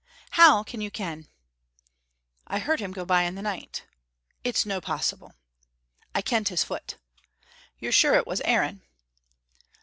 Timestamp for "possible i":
4.81-6.23